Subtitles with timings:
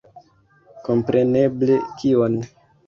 [0.89, 2.45] Kompreneble, kion!